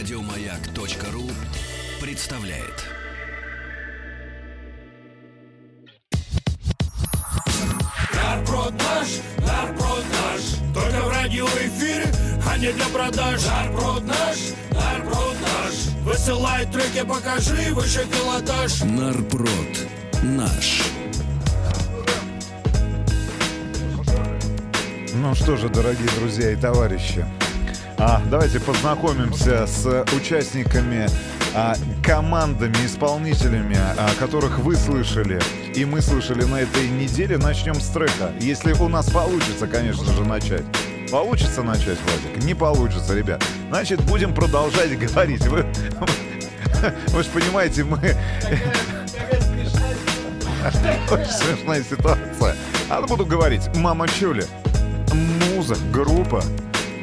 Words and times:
Радиомаяк.ру 0.00 1.28
представляет. 2.00 2.86
Нарброд 8.14 8.72
наш, 8.72 9.08
нарброд 9.46 10.04
наш 10.10 10.40
Только 10.72 11.04
в 11.04 11.08
радиоэфире, 11.10 12.06
а 12.48 12.56
не 12.56 12.72
для 12.72 12.86
продаж 12.86 13.44
Нарброд 13.44 14.06
наш, 14.06 14.38
нарброд 14.70 15.36
наш 15.42 15.94
Высылай 16.02 16.64
треки, 16.64 17.06
покажи 17.06 17.74
выше 17.74 18.06
пилотаж 18.06 18.80
Нарпрод 18.84 19.86
наш. 20.22 20.80
Ну 25.12 25.34
что 25.34 25.58
же, 25.58 25.68
дорогие 25.68 26.08
друзья 26.18 26.52
и 26.52 26.56
товарищи, 26.56 27.26
а, 28.00 28.22
давайте 28.30 28.60
познакомимся 28.60 29.66
с 29.66 30.04
участниками, 30.16 31.06
а, 31.54 31.74
командами, 32.02 32.74
исполнителями, 32.86 33.76
а, 33.76 34.08
которых 34.18 34.58
вы 34.58 34.74
слышали 34.74 35.38
и 35.74 35.84
мы 35.84 36.00
слышали 36.00 36.44
на 36.44 36.60
этой 36.60 36.88
неделе. 36.88 37.38
Начнем 37.38 37.74
с 37.74 37.88
трека. 37.88 38.32
Если 38.40 38.72
у 38.72 38.88
нас 38.88 39.10
получится, 39.10 39.66
конечно 39.66 40.12
же, 40.12 40.24
начать. 40.24 40.64
Получится 41.10 41.62
начать, 41.62 41.98
Владик? 42.06 42.44
Не 42.44 42.54
получится, 42.54 43.14
ребят. 43.14 43.42
Значит, 43.68 44.00
будем 44.02 44.34
продолжать 44.34 44.98
говорить. 45.12 45.46
Вы, 45.46 45.66
вы 47.08 47.22
же 47.22 47.28
понимаете, 47.30 47.84
мы... 47.84 47.98
Очень 51.10 51.30
смешная 51.30 51.82
ситуация. 51.82 52.56
А 52.88 53.02
буду 53.02 53.24
говорить. 53.24 53.62
Мама 53.76 54.08
Чули. 54.08 54.44
Муза, 55.54 55.76
группа 55.92 56.42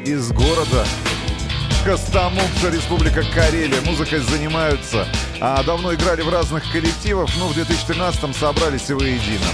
из 0.08 0.32
города 0.32 0.86
Костомукша, 1.84 2.70
Республика 2.70 3.22
Карелия. 3.34 3.80
Музыкой 3.82 4.20
занимаются. 4.20 5.06
А 5.40 5.62
давно 5.62 5.94
играли 5.94 6.22
в 6.22 6.30
разных 6.30 6.70
коллективах, 6.72 7.28
но 7.38 7.48
в 7.48 7.56
2013-м 7.56 8.32
собрались 8.32 8.88
и 8.88 8.94
воедино. 8.94 9.46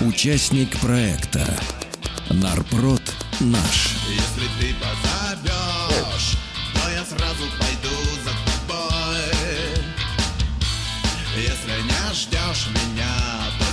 Участник 0.00 0.76
проекта. 0.80 1.46
Нарпрод 2.30 3.02
наш. 3.38 3.96
Если 4.08 4.48
ты 4.58 4.74
позовешь, 4.74 6.36
то 6.74 6.90
я 6.90 7.04
сразу 7.04 7.44
пойду 7.58 7.96
за 8.24 8.32
тобой. 8.66 9.84
Если 11.36 11.82
не 11.82 12.14
ждешь 12.14 12.66
меня, 12.74 13.14
то 13.58 13.69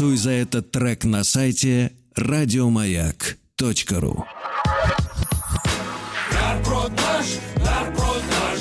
Голосуй 0.00 0.16
за 0.16 0.30
этот 0.30 0.70
трек 0.70 1.04
на 1.04 1.24
сайте 1.24 1.92
радиомаяк.ру. 2.16 4.24
Нарброд 6.32 6.92
наш, 6.92 7.26
нарброд 7.56 8.22
наш 8.40 8.60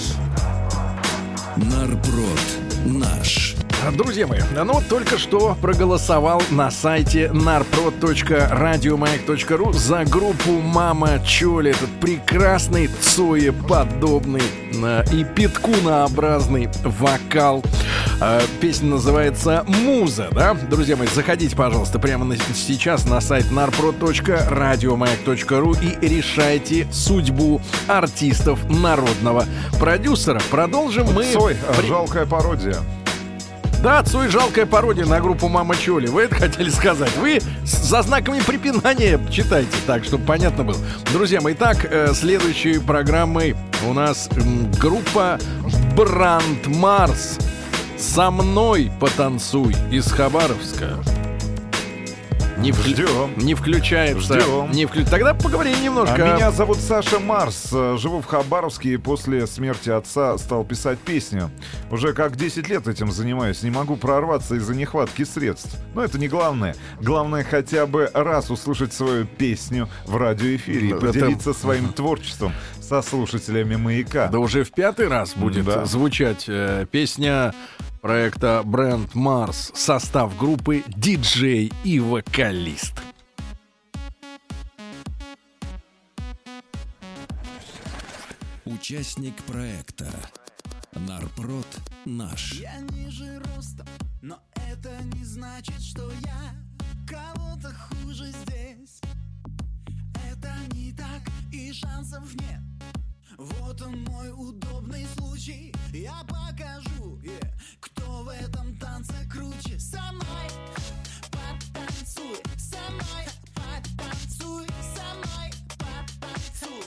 Нарпрод 1.55 2.39
наш. 2.85 3.55
Друзья 3.93 4.27
мои, 4.27 4.41
ну 4.53 4.73
вот 4.73 4.89
только 4.89 5.17
что 5.17 5.55
проголосовал 5.61 6.43
на 6.51 6.69
сайте 6.71 7.27
narprod.radiomayak.ru 7.27 9.71
за 9.71 10.03
группу 10.03 10.59
Мама 10.59 11.23
Чоли. 11.25 11.71
Этот 11.71 11.89
прекрасный 12.01 12.87
Цоe-подобный 12.87 14.43
э, 14.73 15.03
и 15.13 15.23
питкунообразный 15.23 16.67
вокал. 16.83 17.63
Э, 18.19 18.41
Песня 18.59 18.89
называется 18.89 19.63
«Муза», 19.67 20.27
да? 20.31 20.53
Друзья 20.53 20.97
мои, 20.97 21.07
заходите, 21.07 21.55
пожалуйста, 21.55 21.97
прямо 21.97 22.25
на- 22.25 22.35
сейчас 22.35 23.05
на 23.05 23.21
сайт 23.21 23.45
narprod.radiomayak.ru 23.51 25.77
и 25.81 25.97
решайте 26.07 26.85
судьбу 26.91 27.61
артистов 27.87 28.59
народного 28.69 29.45
продюсера. 29.79 30.41
Продолжим 30.51 31.07
мы... 31.13 31.31
Цой, 31.31 31.55
при- 31.77 31.87
жалкая 31.87 32.25
пародия. 32.25 32.75
Да, 33.81 34.03
Цой 34.03 34.27
жалкая 34.27 34.65
пародия 34.65 35.05
на 35.05 35.21
группу 35.21 35.47
Мама 35.47 35.77
Чоли. 35.77 36.07
Вы 36.07 36.23
это 36.23 36.35
хотели 36.35 36.69
сказать? 36.69 37.15
Вы 37.15 37.39
за 37.63 38.01
знаками 38.01 38.41
препинания 38.41 39.17
читайте 39.31 39.71
так, 39.87 40.03
чтобы 40.03 40.25
понятно 40.25 40.65
было. 40.65 40.75
Друзья 41.13 41.39
мои, 41.39 41.53
так, 41.53 41.87
э, 41.89 42.13
следующей 42.13 42.79
программой 42.79 43.55
у 43.87 43.93
нас 43.93 44.27
группа 44.81 45.39
Бранд 45.95 46.67
Марс. 46.67 47.37
Со 47.99 48.31
мной 48.31 48.89
потанцуй 48.97 49.75
из 49.91 50.09
Хабаровска. 50.09 51.03
Не, 52.59 52.71
вклю- 52.71 52.93
Ждем. 52.93 53.37
не 53.37 53.53
включается. 53.55 54.33
Ждем. 54.39 54.71
Не 54.71 54.83
вклю- 54.83 55.09
Тогда 55.09 55.33
поговорим 55.33 55.75
А 55.79 55.81
немножко. 55.81 56.17
меня 56.35 56.51
зовут 56.51 56.77
Саша 56.79 57.17
Марс. 57.19 57.69
Э, 57.71 57.95
Живу 57.97 58.19
в 58.21 58.25
Хабаровске 58.25 58.93
и 58.93 58.97
после 58.97 59.47
смерти 59.47 59.89
отца 59.89 60.37
стал 60.37 60.65
писать 60.65 60.99
песню. 60.99 61.51
Уже 61.89 62.11
как 62.11 62.35
10 62.35 62.67
лет 62.67 62.87
этим 62.89 63.11
занимаюсь. 63.13 63.63
Не 63.63 63.69
могу 63.71 63.95
прорваться 63.95 64.55
из-за 64.55 64.75
нехватки 64.75 65.23
средств. 65.23 65.77
Но 65.95 66.03
это 66.03 66.19
не 66.19 66.27
главное. 66.27 66.75
Главное 67.01 67.45
хотя 67.45 67.85
бы 67.85 68.11
раз 68.13 68.51
услышать 68.51 68.91
свою 68.93 69.25
песню 69.25 69.87
в 70.05 70.17
радиоэфире 70.17 70.89
и 70.89 70.93
поделиться 70.93 71.53
своим 71.53 71.93
творчеством 71.93 72.51
со 72.81 73.01
слушателями 73.01 73.77
«Маяка». 73.77 74.27
Да 74.27 74.39
уже 74.39 74.65
в 74.65 74.71
пятый 74.71 75.07
раз 75.07 75.33
будет 75.33 75.63
Да. 75.63 75.85
звучать 75.85 76.45
э, 76.49 76.85
песня 76.91 77.53
проекта 78.01 78.61
Бренд 78.65 79.15
Марс. 79.15 79.71
Состав 79.75 80.37
группы 80.37 80.83
диджей 80.87 81.71
и 81.83 81.99
вокалист. 81.99 82.93
Участник 88.65 89.35
проекта 89.43 90.07
Нарпрод 90.93 91.67
наш. 92.05 92.53
Я 92.53 92.79
ниже 92.91 93.41
ростом, 93.55 93.87
но 94.21 94.39
это 94.69 94.91
не 95.15 95.23
значит, 95.23 95.81
что 95.81 96.09
я 96.25 96.55
кого-то 97.07 97.73
хуже 97.73 98.31
здесь. 98.31 99.01
Это 100.31 100.51
не 100.73 100.93
так, 100.93 101.21
и 101.51 101.71
шансов 101.73 102.33
нет. 102.35 102.61
Вот 103.39 103.81
он 103.81 104.03
мой 104.03 104.31
удобный 104.31 105.07
случай. 105.17 105.73
Я 105.93 106.25
покажу, 106.27 107.17
е, 107.23 107.39
кто 107.79 108.23
в 108.23 108.27
этом 108.27 108.75
танце 108.77 109.13
круче. 109.31 109.79
Со 109.79 110.01
мной 110.11 110.49
потанцуй, 111.31 112.35
со 112.57 112.91
мной 112.91 113.25
потанцуй, 113.55 114.67
со 114.93 115.15
мной 115.15 115.51
потанцуй, 115.77 116.83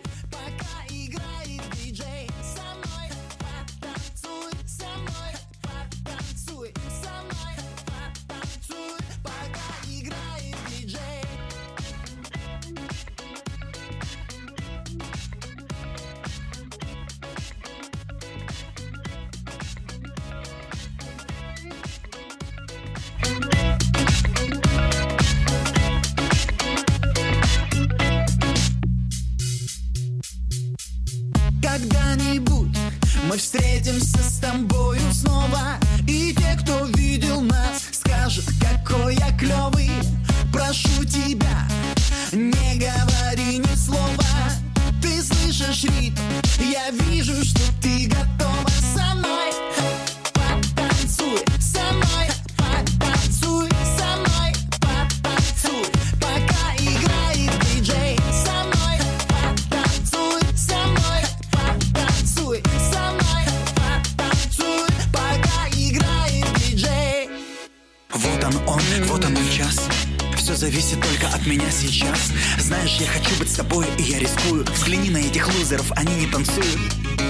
зависит 70.62 71.00
только 71.00 71.26
от 71.26 71.44
меня 71.44 71.68
сейчас. 71.72 72.30
Знаешь, 72.60 72.96
я 73.00 73.08
хочу 73.08 73.34
быть 73.36 73.50
с 73.50 73.56
тобой, 73.56 73.84
и 73.98 74.02
я 74.02 74.20
рискую. 74.20 74.64
Взгляни 74.64 75.10
на 75.10 75.16
этих 75.16 75.52
лузеров, 75.56 75.90
они 75.96 76.14
не 76.14 76.28
танцуют. 76.28 76.78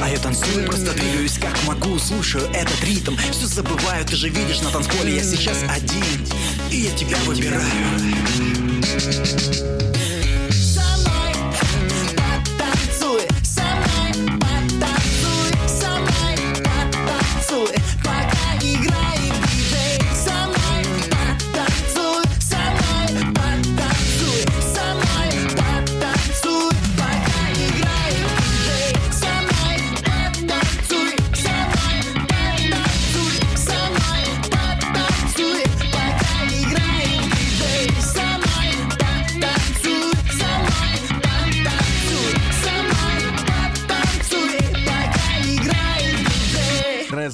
А 0.03 0.11
я 0.11 0.19
танцую, 0.19 0.67
просто 0.67 0.93
двигаюсь 0.93 1.39
как 1.39 1.57
могу. 1.65 1.99
Слушаю 1.99 2.45
этот 2.53 2.85
ритм, 2.85 3.17
все 3.31 3.47
забываю 3.47 4.05
Ты 4.05 4.17
же 4.17 4.29
видишь, 4.29 4.61
на 4.61 4.71
танцполе. 4.71 5.17
Я 5.17 5.23
сейчас 5.23 5.63
один 5.63 6.27
И 6.71 6.77
я 6.77 6.91
тебя 6.95 7.17
выбираю 7.25 7.63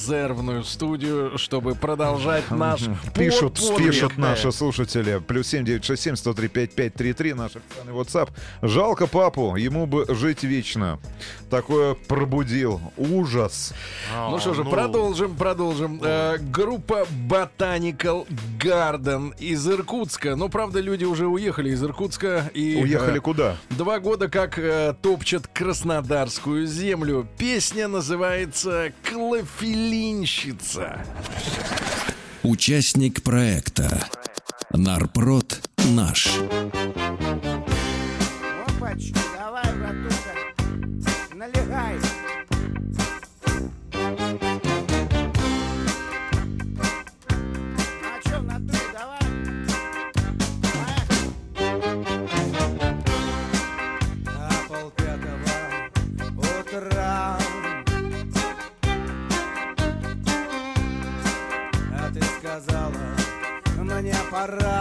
Резервную 0.09 0.65
студию, 0.65 1.37
чтобы 1.37 1.75
продолжать 1.75 2.51
наш 2.51 2.81
Пишут, 3.15 3.61
пишут 3.77 4.17
наши 4.17 4.51
слушатели. 4.53 5.21
Плюс 5.27 5.49
7967 5.49 6.17
103 6.17 6.49
5533 6.49 7.35
наш 7.35 7.53
официальный 7.57 7.93
WhatsApp. 7.93 8.31
Жалко 8.63 9.07
папу, 9.07 9.57
ему 9.57 9.87
бы 9.87 10.07
жить 10.09 10.45
вечно. 10.45 10.99
Такое 11.51 11.93
пробудил. 11.93 12.81
Ужас. 12.97 13.75
Ну 14.17 14.39
что 14.39 14.55
же, 14.55 14.65
продолжим, 14.65 15.37
продолжим. 15.37 16.01
Э, 16.03 16.39
группа 16.39 17.07
Botanical 17.29 18.27
Garden 18.59 19.35
из 19.39 19.69
Иркутска. 19.69 20.37
Ну, 20.37 20.49
правда, 20.49 20.81
люди 20.81 21.05
уже 21.05 21.27
уехали 21.27 21.69
из 21.69 21.85
Иркутска. 21.85 22.51
И, 22.55 22.81
Уехали 22.83 23.19
э, 23.19 23.21
куда? 23.21 23.57
Два 23.69 23.99
года 23.99 24.29
как 24.29 24.59
э, 24.59 24.95
топчат 25.03 25.47
краснодарскую 25.49 26.67
землю. 26.67 27.29
Песня 27.37 27.89
называется 27.89 28.93
«Клофелинщица». 29.99 31.05
Участник 32.45 33.23
проекта 33.25 34.09
Нарпрод 34.73 35.69
наш. 35.89 36.29
Опачки, 38.69 39.15
мне 64.51 64.78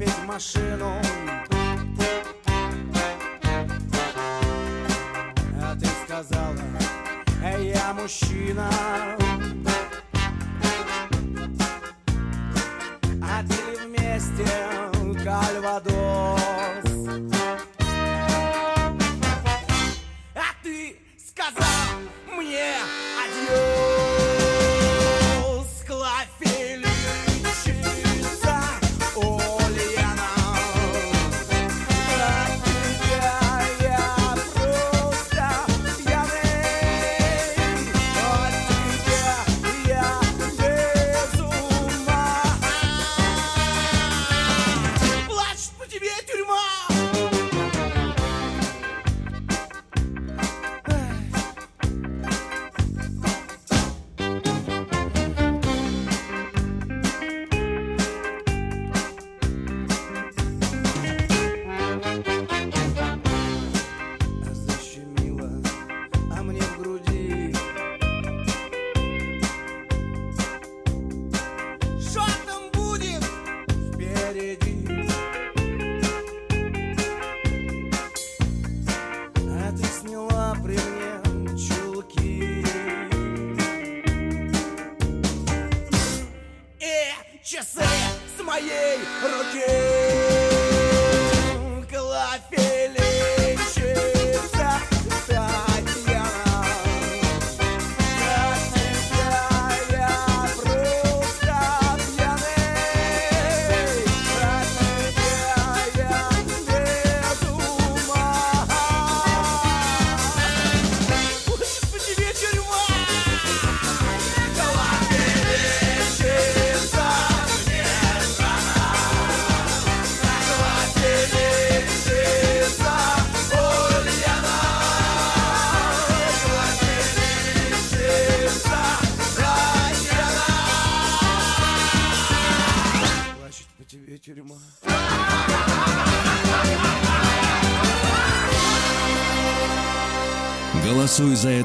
купить 0.00 0.24
машину 0.26 0.94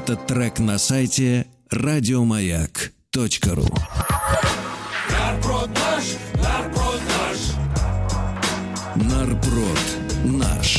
этот 0.06 0.24
трек 0.28 0.60
на 0.60 0.78
сайте 0.78 1.46
радиомаяк.ру. 1.68 3.66
Нарброд 5.10 5.68
наш, 5.68 6.04
нарброд 6.34 7.00
наш. 7.18 7.38
Нарпрод 8.94 9.80
наш. 10.24 10.75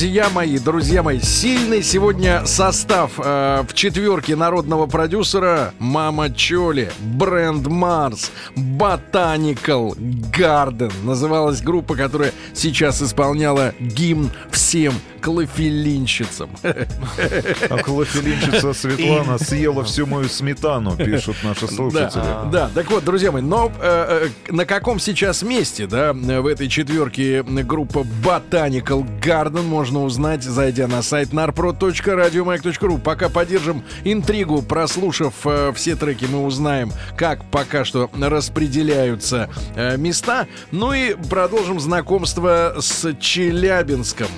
Друзья 0.00 0.30
мои, 0.30 0.58
друзья 0.58 1.02
мои, 1.02 1.20
сильный 1.20 1.82
сегодня 1.82 2.46
состав 2.46 3.20
э, 3.22 3.62
в 3.68 3.74
четверке 3.74 4.34
народного 4.34 4.86
продюсера 4.86 5.74
Мама 5.78 6.30
Чоли, 6.30 6.90
Бренд 7.00 7.66
Марс, 7.66 8.32
Ботаникал 8.56 9.94
Гарден. 10.34 10.90
Называлась 11.04 11.60
группа, 11.60 11.96
которая 11.96 12.32
сейчас 12.54 13.02
исполняла 13.02 13.74
гимн 13.78 14.30
всем 14.50 14.94
клофелинщицам. 15.20 16.48
А 16.62 17.76
клофелинщица 17.82 18.72
Светлана 18.72 19.36
съела 19.36 19.84
всю 19.84 20.06
мою 20.06 20.30
сметану, 20.30 20.96
пишут 20.96 21.36
наши 21.42 21.68
слушатели. 21.68 22.22
Да, 22.22 22.44
да, 22.50 22.70
так 22.74 22.90
вот, 22.90 23.04
друзья 23.04 23.30
мои, 23.30 23.42
но 23.42 23.70
э, 23.80 24.28
э, 24.48 24.52
на 24.52 24.64
каком 24.64 24.98
сейчас 24.98 25.42
месте, 25.42 25.86
да, 25.86 26.14
в 26.14 26.46
этой 26.46 26.68
четверке 26.68 27.42
группа 27.42 28.06
Botanical 28.24 29.06
Garden 29.20 29.64
можно 29.90 30.04
узнать, 30.04 30.44
зайдя 30.44 30.86
на 30.86 31.02
сайт 31.02 31.30
narprod.radiomayak.ru. 31.30 33.00
Пока 33.00 33.28
поддержим 33.28 33.82
интригу, 34.04 34.62
прослушав 34.62 35.34
э, 35.44 35.72
все 35.74 35.96
треки, 35.96 36.26
мы 36.26 36.44
узнаем, 36.44 36.92
как 37.16 37.44
пока 37.50 37.84
что 37.84 38.08
распределяются 38.14 39.50
э, 39.74 39.96
места. 39.96 40.46
Ну 40.70 40.92
и 40.92 41.14
продолжим 41.28 41.80
знакомство 41.80 42.76
с 42.78 43.16
Челябинском. 43.16 44.28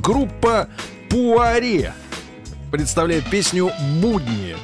Группа 0.00 0.68
Пуаре 1.10 1.92
представляет 2.70 3.28
песню 3.28 3.70
«Будни». 4.00 4.56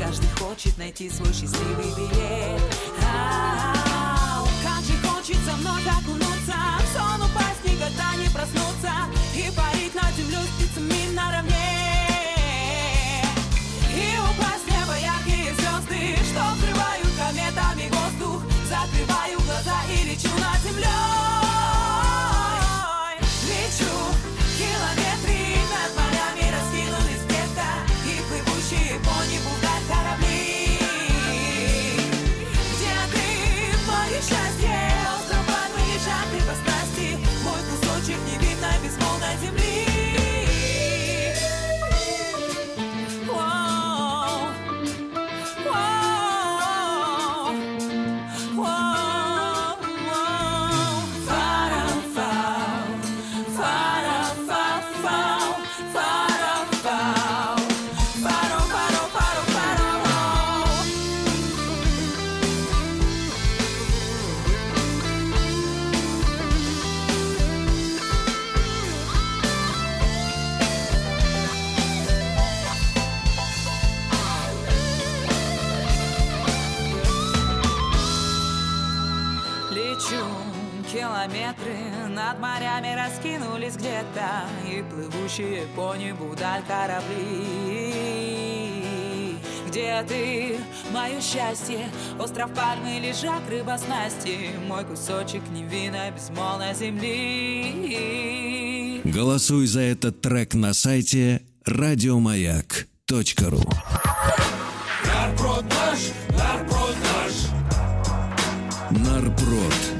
Каждый 0.00 0.28
хочет 0.38 0.78
найти 0.78 1.10
свой 1.10 1.32
счастливый 1.32 1.92
билет 1.96 2.69
километры 80.92 81.76
над 82.08 82.38
морями 82.40 82.94
раскинулись 82.96 83.76
где-то 83.76 84.44
И 84.68 84.82
плывущие 84.82 85.66
по 85.76 85.94
небу 85.96 86.34
даль 86.36 86.62
корабли. 86.66 87.94
Где 89.68 90.04
ты, 90.08 90.58
мое 90.92 91.20
счастье. 91.20 91.88
Остров 92.18 92.52
пальмы, 92.54 92.98
лежак, 92.98 93.42
рыба 93.48 93.78
снасти. 93.78 94.50
Мой 94.66 94.84
кусочек 94.84 95.42
невинной 95.50 96.10
безмолвной 96.10 96.74
земли. 96.74 98.20
Голосуй 99.04 99.66
за 99.66 99.80
этот 99.80 100.20
трек 100.20 100.54
на 100.54 100.74
сайте 100.74 101.42
радиомаяк.ру 101.64 103.62
Нарброд 105.06 105.64
наш, 105.64 105.98
нарброд 106.36 106.96
наш 107.04 107.32
Нарпрод 108.90 109.74
наш. 109.94 109.99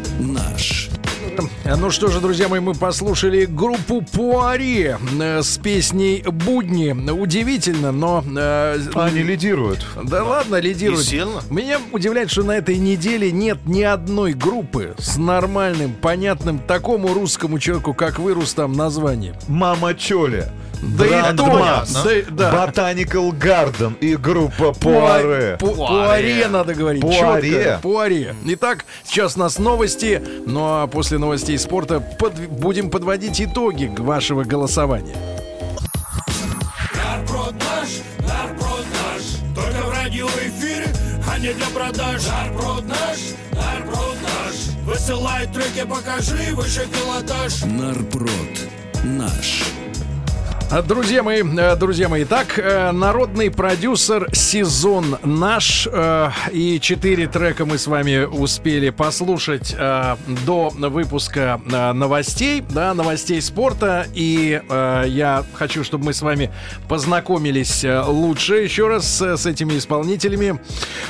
Ну 1.77 1.91
что 1.91 2.09
же, 2.09 2.21
друзья 2.21 2.49
мои, 2.49 2.61
мы 2.61 2.75
послушали 2.75 3.45
группу 3.45 4.03
Пуаре 4.03 4.99
э, 5.21 5.43
с 5.43 5.59
песней 5.59 6.23
«Будни». 6.27 6.93
Удивительно, 7.11 7.93
но... 7.93 8.25
э, 8.37 8.79
Они 8.95 9.23
лидируют. 9.23 9.87
Да 10.05 10.25
ладно, 10.25 10.57
лидируют. 10.57 11.01
Не 11.01 11.07
сильно. 11.07 11.41
Меня 11.51 11.79
удивляет, 11.93 12.31
что 12.31 12.43
на 12.43 12.53
этой 12.53 12.79
неделе 12.79 13.31
нет 13.33 13.59
ни 13.67 13.83
одной 13.83 14.33
группы 14.33 14.95
с 14.99 15.17
нормальным, 15.17 15.93
понятным 15.93 16.59
такому 16.59 17.13
русскому 17.15 17.59
человеку, 17.59 17.95
как 17.95 18.19
вы, 18.19 18.35
Рустам, 18.35 18.73
названием. 18.73 19.35
Мама 19.49 19.95
Чоли. 19.95 20.47
Да 20.83 21.05
и 21.07 21.37
то, 21.37 21.85
да. 22.31 22.67
Botanical 22.67 23.31
Garden 23.33 23.99
и 23.99 24.17
группа 24.17 24.73
Пуаре. 24.73 25.57
Пу- 25.61 25.75
Пуаре 25.77 26.49
надо 26.49 26.75
говорить. 26.75 27.03
Пуаре. 27.03 27.79
Пуаре. 27.83 28.35
Итак, 28.47 28.85
сейчас 29.05 29.37
у 29.37 29.41
нас 29.41 29.59
новости, 29.59 30.23
ну 30.47 30.61
а 30.65 30.87
после 30.87 31.19
новостей 31.19 31.59
спорта 31.59 32.01
под- 32.01 32.49
будем 32.49 32.91
подводить 32.91 33.41
итоги 33.41 33.93
вашего 33.99 34.45
голосования. 34.45 35.17
Нарброд 36.95 37.55
наш, 37.55 37.89
нарброд 38.27 38.85
наш 38.93 39.23
Только 39.55 39.87
в 39.87 39.91
радиоэфире, 39.91 40.89
а 41.31 41.39
не 41.39 41.53
для 41.53 41.67
продаж 41.67 42.23
Нарброд 42.27 42.85
наш, 42.87 43.19
нарброд 43.53 44.17
наш 44.23 44.85
Высылай 44.85 45.47
треки, 45.47 45.87
покажи 45.87 46.55
выше 46.55 46.87
пилотаж 46.89 47.63
Нарпрод 47.65 48.31
наш. 49.05 49.63
Друзья 50.71 51.25
мои, 51.25 51.43
э, 51.43 51.75
друзья 51.75 52.09
мои, 52.09 52.25
так, 52.25 52.57
э, 52.57 52.93
народный 52.93 53.51
продюсер 53.51 54.29
сезон 54.33 55.19
наш. 55.25 55.89
э, 55.91 56.31
И 56.53 56.79
четыре 56.79 57.27
трека 57.27 57.67
мы 57.67 57.77
с 57.77 57.89
вами 57.89 58.25
успели 58.25 58.91
послушать 58.91 59.75
до 59.77 60.73
выпуска 60.77 61.61
новостей, 61.67 62.63
да, 62.71 62.95
новостей 62.95 63.43
спорта. 63.43 64.07
И 64.15 64.61
я 64.71 65.45
хочу, 65.55 65.83
чтобы 65.83 66.07
мы 66.07 66.13
с 66.13 66.23
вами 66.23 66.53
познакомились 66.89 67.85
лучше 68.07 68.57
еще 68.57 68.87
раз 68.89 69.21
с 69.21 69.47
этими 69.47 69.77
исполнителями. 69.77 70.61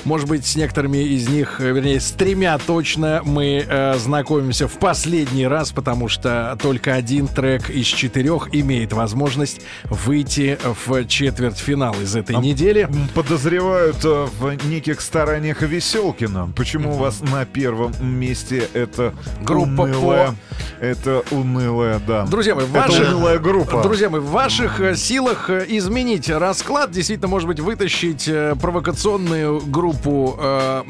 Может 0.05 0.29
быть, 0.29 0.47
с 0.47 0.57
некоторыми 0.57 0.99
из 0.99 1.29
них, 1.29 1.61
вернее, 1.61 2.01
с 2.01 2.11
тремя 2.13 2.57
точно 2.59 3.21
мы 3.25 3.67
знакомимся 3.99 4.69
в 4.69 4.79
последний 4.79 5.47
раз, 5.47 5.73
потому 5.73 6.09
что 6.09 6.57
только 6.63 6.95
один 6.95 7.29
трек 7.29 7.69
из 7.69 7.87
четырех 7.87 8.55
имеет 8.55 8.93
возможность 8.93 9.50
выйти 9.85 10.59
в 10.63 11.05
четвертьфинал 11.07 11.95
из 12.01 12.15
этой 12.17 12.37
недели. 12.37 12.83
М, 12.83 13.09
Подозревают 13.15 14.05
э, 14.05 14.27
в 14.39 14.67
неких 14.67 15.01
стараниях 15.01 15.63
Веселкина. 15.63 16.53
Почему 16.57 16.93
у 16.95 16.97
вас 16.99 17.21
на 17.21 17.45
первом 17.45 17.93
месте 18.01 18.69
это 18.75 19.15
Группа 19.43 19.83
унылая, 19.83 20.35
это 20.81 21.23
унылая, 21.31 22.01
да. 22.07 22.27
Друзья 22.27 22.55
мои, 22.55 22.65
в 22.67 22.75
это 22.75 22.89
ваших, 22.89 23.09
унылая 23.09 23.39
группа. 23.39 23.83
Друзья 23.83 24.11
мои, 24.11 24.21
в 24.21 24.27
ваших 24.31 24.81
э, 24.81 24.95
силах 24.97 25.51
э, 25.51 25.65
изменить 25.69 26.29
расклад, 26.31 26.91
действительно, 26.91 27.29
может 27.29 27.49
быть, 27.49 27.61
вытащить 27.61 28.31
провокационную 28.61 29.61
группу 29.61 30.37
э, 30.41 30.83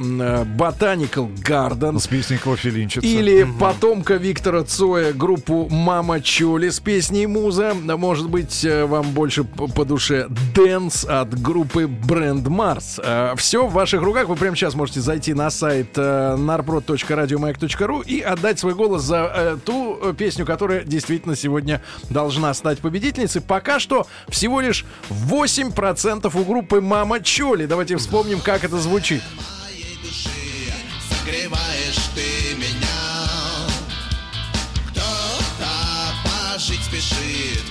Botanical 0.57 1.33
Garden. 1.43 1.99
с 1.99 2.07
песней 2.07 2.39
Клофелинчица. 2.39 3.07
Или 3.07 3.47
потомка 3.59 4.15
Виктора 4.15 4.63
Цоя, 4.65 5.13
группу 5.13 5.69
Мама 5.71 6.21
Чоли 6.21 6.69
с 6.71 6.81
песней 6.81 7.27
Муза. 7.27 7.75
Может 7.75 8.29
быть, 8.31 8.50
э, 8.65 8.85
вам 8.85 9.13
больше 9.13 9.45
по 9.45 9.85
душе 9.85 10.27
Дэнс 10.55 11.05
от 11.05 11.41
группы 11.41 11.87
Бренд 11.87 12.49
Марс. 12.49 13.01
Все 13.37 13.67
в 13.67 13.73
ваших 13.73 14.03
руках. 14.03 14.29
Вы 14.29 14.37
прямо 14.37 14.57
сейчас 14.57 14.75
можете 14.75 15.01
зайти 15.01 15.35
на 15.35 15.51
сайт 15.51 15.97
э, 15.97 16.37
narprod.radiomayak.ru 16.37 18.05
и 18.05 18.21
отдать 18.21 18.59
свой 18.59 18.75
голос 18.75 19.03
за 19.03 19.33
э, 19.35 19.59
ту 19.65 19.99
э, 20.03 20.15
песню, 20.17 20.45
которая 20.47 20.85
действительно 20.85 21.37
сегодня 21.37 21.83
должна 22.09 22.53
стать 22.55 22.79
победительницей. 22.81 23.41
Пока 23.41 23.79
что 23.79 24.07
всего 24.29 24.61
лишь 24.61 24.85
8% 25.11 26.31
у 26.41 26.45
группы 26.45 26.81
Мама 26.81 27.21
Чоли. 27.21 27.67
Давайте 27.67 27.97
вспомним, 27.97 28.41
как 28.41 28.65
это 28.65 28.79
звучит. 28.79 29.23
ты 32.15 32.57
меня. 32.57 32.89
Кто-то 34.89 36.59
спешит, 36.59 37.65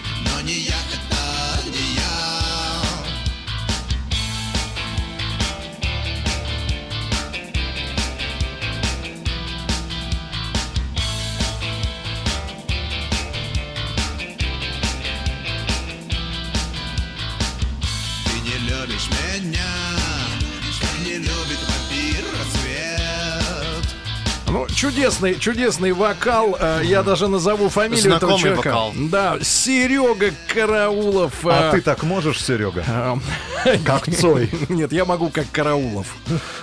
чудесный, 24.80 25.38
чудесный 25.38 25.92
вокал. 25.92 26.56
Э, 26.58 26.80
Я 26.84 27.04
даже 27.04 27.28
назову 27.28 27.68
фамилию 27.68 28.16
этого 28.16 28.38
Знакомый 28.38 28.40
человека. 28.40 28.68
вокал. 28.70 28.94
Да, 28.96 29.38
Серега 29.42 30.32
Караулов. 30.54 31.46
А 31.46 31.68
э, 31.68 31.76
ты 31.76 31.82
так 31.82 32.04
можешь, 32.04 32.42
Серега? 32.42 33.20
э, 33.66 33.78
Как 33.86 34.10
Цой. 34.10 34.50
Нет, 34.70 34.94
я 34.94 35.04
могу 35.04 35.30
как 35.30 35.52
Караулов. 35.52 36.16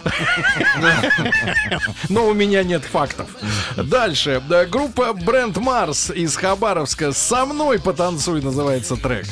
Но 2.08 2.28
у 2.28 2.32
меня 2.32 2.64
нет 2.64 2.84
фактов. 2.84 3.28
Дальше. 3.76 4.42
Да, 4.48 4.64
Группа 4.64 5.12
Бренд 5.12 5.58
Марс 5.58 6.10
из 6.10 6.36
Хабаровска. 6.36 7.12
«Со 7.12 7.44
мной 7.44 7.78
потанцуй» 7.78 8.40
называется 8.40 8.96
трек. 8.96 9.26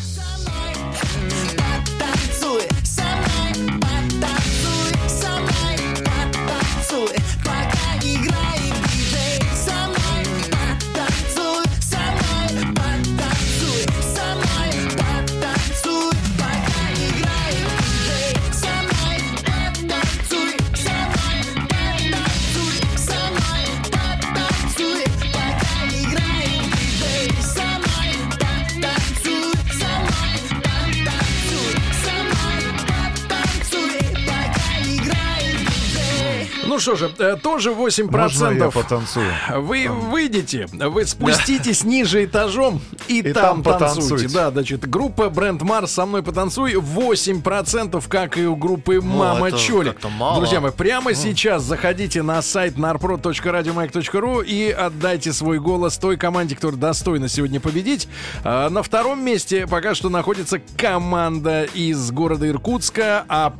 Что 36.84 36.96
же, 36.96 37.10
э, 37.18 37.36
тоже 37.42 37.70
8%. 37.70 38.10
Можно 38.10 38.64
я 38.64 38.70
потанцую? 38.70 39.26
Вы 39.56 39.88
выйдете, 39.88 40.66
вы 40.70 41.06
спуститесь 41.06 41.82
ниже 41.82 42.24
этажом 42.26 42.80
и, 43.08 43.20
И 43.20 43.32
там, 43.32 43.62
там 43.62 43.78
танцуйте. 43.78 44.00
потанцуйте. 44.02 44.34
Да, 44.34 44.50
значит, 44.50 44.88
группа 44.88 45.30
Бренд 45.30 45.62
Марс 45.62 45.92
со 45.92 46.04
мной 46.04 46.22
потанцуй 46.22 46.74
8%, 46.74 48.04
как 48.08 48.36
и 48.36 48.46
у 48.46 48.54
группы 48.54 49.00
Мама 49.00 49.48
это 49.48 49.58
Чоли. 49.58 49.94
Друзья 50.36 50.60
мои, 50.60 50.70
прямо 50.72 51.14
сейчас 51.14 51.62
заходите 51.62 52.22
на 52.22 52.42
сайт 52.42 52.76
narprod.radiomayak.ru 52.76 54.44
и 54.44 54.70
отдайте 54.70 55.32
свой 55.32 55.58
голос 55.58 55.96
той 55.96 56.16
команде, 56.18 56.54
которая 56.54 56.78
достойна 56.78 57.28
сегодня 57.28 57.60
победить. 57.60 58.08
А, 58.44 58.68
На 58.68 58.82
втором 58.82 59.24
месте 59.24 59.66
пока 59.66 59.94
что 59.94 60.10
находится 60.10 60.60
команда 60.76 61.64
из 61.64 62.10
города 62.10 62.46
Иркутска, 62.48 63.24
а 63.28 63.54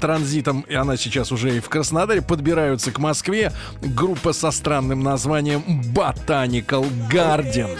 транзитом, 0.00 0.62
и 0.62 0.74
она 0.74 0.96
сейчас 0.96 1.32
уже 1.32 1.56
и 1.56 1.60
в 1.60 1.68
Краснодаре, 1.68 2.22
подбираются 2.22 2.90
к 2.92 2.98
Москве. 2.98 3.52
Группа 3.82 4.32
со 4.32 4.50
странным 4.50 5.02
названием 5.02 5.62
Botanical 5.94 6.86
Garden. 7.10 7.76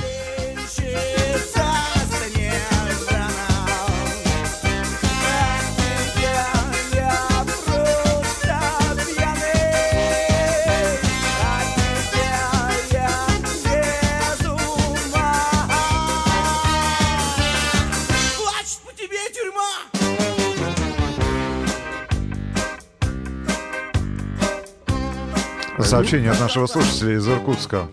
Сообщение 25.97 26.31
от 26.31 26.41
нашего 26.41 26.67
слушателя 26.67 27.17
из 27.17 27.27
Иркутска. 27.27 27.89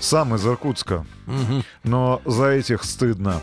Сам 0.00 0.34
из 0.34 0.46
Иркутска. 0.46 1.06
Но 1.82 2.20
за 2.26 2.48
этих 2.48 2.84
стыдно. 2.84 3.40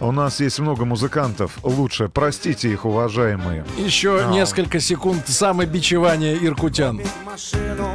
У 0.00 0.12
нас 0.12 0.38
есть 0.40 0.58
много 0.58 0.84
музыкантов. 0.84 1.58
Лучше 1.62 2.10
простите 2.10 2.70
их, 2.70 2.84
уважаемые. 2.84 3.64
Еще 3.78 4.22
А. 4.22 4.30
несколько 4.30 4.80
секунд 4.80 5.26
самобичевания 5.28 6.36
иркутян. 6.36 7.00
машину 7.24 7.88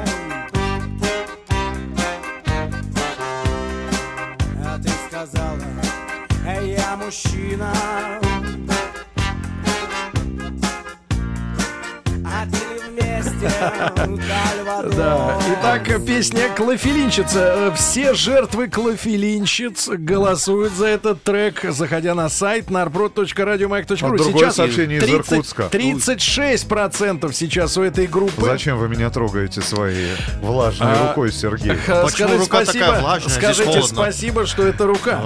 Итак, 15.91 16.05
песня 16.05 16.47
«Клофелинщица». 16.55 17.73
Все 17.75 18.13
жертвы 18.13 18.69
клофелинщиц 18.69 19.89
голосуют 19.89 20.71
за 20.71 20.87
этот 20.87 21.21
трек, 21.21 21.65
заходя 21.67 22.15
на 22.15 22.29
сайт 22.29 22.67
narprod.radiomayak.ru. 22.67 24.13
А 24.13 24.17
другое 24.17 24.51
сообщение 24.51 24.99
из 24.99 25.03
30 25.03 25.31
Иркутска. 25.33 25.63
36% 25.63 27.33
сейчас 27.33 27.77
у 27.77 27.81
этой 27.81 28.07
группы. 28.07 28.41
Зачем 28.45 28.77
вы 28.77 28.87
меня 28.87 29.09
трогаете 29.09 29.59
своей 29.61 30.15
влажной 30.41 30.93
А, 30.93 31.09
рукой, 31.09 31.29
Сергей? 31.29 31.73
Почему 31.85 32.37
рука 32.37 32.63
спасибо, 32.63 32.85
такая 32.85 33.01
влажная? 33.01 33.35
Скажите 33.35 33.81
спасибо, 33.81 34.45
что 34.45 34.65
это 34.65 34.87
рука. 34.87 35.21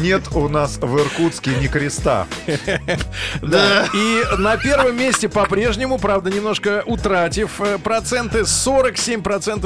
Нет 0.00 0.22
у 0.34 0.48
нас 0.48 0.78
в 0.78 0.98
Иркутске 0.98 1.50
ни 1.60 1.66
креста. 1.66 2.26
Да. 3.42 3.86
И 3.94 4.22
на 4.38 4.56
первом 4.56 4.96
месте 4.96 5.28
по-прежнему, 5.28 5.98
правда, 5.98 6.30
немножко 6.30 6.82
утратив 6.86 7.60
э, 7.60 7.78
проценты, 7.78 8.40
47% 8.40 9.17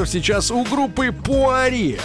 сейчас 0.07 0.51
у 0.51 0.65
группы 0.65 1.13
Пуари. 1.13 1.99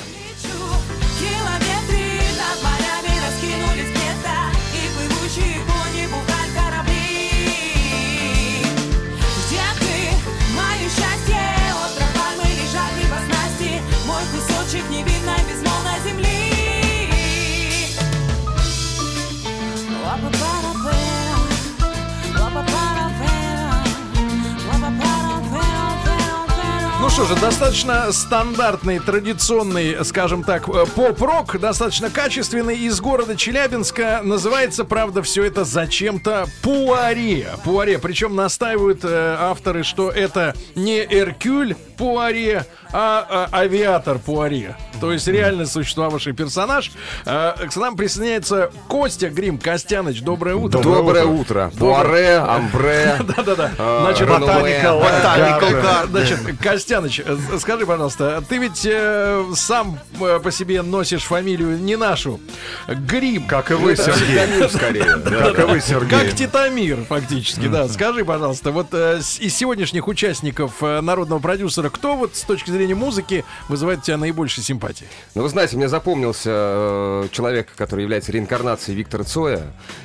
Что 27.17 27.25
же, 27.25 27.35
достаточно 27.41 28.11
стандартный, 28.11 28.99
традиционный, 28.99 30.05
скажем 30.05 30.43
так, 30.43 30.69
э, 30.69 30.85
поп-рок, 30.85 31.59
достаточно 31.59 32.11
качественный, 32.11 32.77
из 32.77 33.01
города 33.01 33.35
Челябинска. 33.35 34.21
Называется, 34.23 34.85
правда, 34.85 35.23
все 35.23 35.43
это 35.43 35.65
зачем-то 35.65 36.45
Пуаре. 36.61 37.47
Пуаре. 37.63 37.97
Причем 37.97 38.35
настаивают 38.35 38.99
э, 39.03 39.35
авторы, 39.39 39.83
что 39.83 40.11
это 40.11 40.53
не 40.75 40.99
Эркюль 40.99 41.75
Пуаре, 41.97 42.67
а, 42.93 43.47
а, 43.51 43.59
авиатор 43.61 44.19
Пуаре. 44.19 44.75
То 45.01 45.11
есть 45.11 45.27
реально 45.27 45.65
существовавший 45.65 46.33
персонаж. 46.33 46.91
Э, 47.25 47.53
к 47.69 47.75
нам 47.75 47.97
присоединяется 47.97 48.71
Костя 48.87 49.29
Грим 49.29 49.57
Костяныч. 49.57 50.21
Доброе 50.21 50.55
утро. 50.55 50.81
Доброе 50.81 51.25
утро. 51.25 51.71
Пуаре, 51.77 52.37
амбре. 52.37 53.17
Да-да-да. 53.35 53.71
э, 53.77 53.99
Значит. 54.01 54.27
Ботаникал 54.29 54.99
Гарден. 54.99 56.09
Значит, 56.09 56.39
Костяныч, 56.61 57.06
э, 57.25 57.37
скажи, 57.59 57.85
пожалуйста, 57.85 58.43
ты 58.47 58.57
ведь 58.57 58.85
э, 58.85 59.43
сам 59.55 59.99
э, 60.19 60.39
по 60.41 60.51
себе 60.51 60.81
носишь 60.81 61.23
фамилию 61.23 61.77
не 61.79 61.95
нашу. 61.95 62.39
Грим. 62.87 63.47
Как 63.47 63.71
и 63.71 63.73
вы, 63.75 63.93
Это 63.93 64.03
Сергей. 64.03 64.37
псевдоним 64.37 64.69
скорее. 64.69 65.15
да. 65.17 65.29
Как 65.51 65.59
и 65.59 65.61
вы, 65.63 65.81
Сергей. 65.81 66.09
Как 66.09 66.33
Титамир, 66.35 67.03
фактически, 67.07 67.67
да. 67.67 67.87
Скажи, 67.87 68.23
пожалуйста, 68.25 68.71
вот 68.71 68.87
э, 68.93 69.21
с- 69.21 69.39
из 69.39 69.55
сегодняшних 69.55 70.07
участников 70.07 70.81
э, 70.81 71.01
народного 71.01 71.39
продюсера, 71.39 71.89
кто 71.89 72.15
вот 72.15 72.35
с 72.35 72.41
точки 72.41 72.69
зрения 72.71 72.95
музыки 72.95 73.45
вызывает 73.69 73.99
у 73.99 74.01
тебя 74.03 74.17
наибольшей 74.17 74.63
симпатии? 74.63 75.07
Ну, 75.35 75.43
вы 75.43 75.49
знаете, 75.49 75.77
мне 75.77 75.87
запомнился 75.87 76.49
э, 76.53 77.27
человек, 77.31 77.69
который 77.75 78.01
является 78.01 78.31
реинкарнацией 78.31 78.97
Виктора 78.97 79.23
Цоя 79.23 79.61